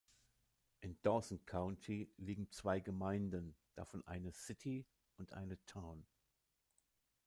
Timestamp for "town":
5.67-6.07